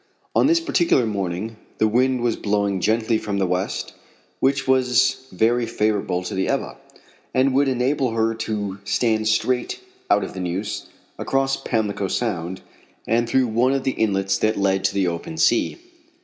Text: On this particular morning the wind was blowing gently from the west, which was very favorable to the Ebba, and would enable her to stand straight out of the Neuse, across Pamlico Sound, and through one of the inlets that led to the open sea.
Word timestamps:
On 0.35 0.47
this 0.47 0.59
particular 0.59 1.05
morning 1.05 1.57
the 1.77 1.87
wind 1.87 2.21
was 2.21 2.35
blowing 2.35 2.81
gently 2.81 3.19
from 3.19 3.37
the 3.37 3.45
west, 3.45 3.93
which 4.39 4.67
was 4.67 5.27
very 5.31 5.67
favorable 5.67 6.23
to 6.23 6.33
the 6.33 6.47
Ebba, 6.47 6.77
and 7.35 7.53
would 7.53 7.67
enable 7.67 8.09
her 8.13 8.33
to 8.33 8.79
stand 8.83 9.27
straight 9.27 9.79
out 10.09 10.23
of 10.23 10.33
the 10.33 10.39
Neuse, 10.39 10.87
across 11.19 11.55
Pamlico 11.55 12.07
Sound, 12.07 12.61
and 13.05 13.29
through 13.29 13.45
one 13.45 13.73
of 13.73 13.83
the 13.83 13.91
inlets 13.91 14.39
that 14.39 14.57
led 14.57 14.83
to 14.85 14.95
the 14.95 15.05
open 15.07 15.37
sea. 15.37 15.77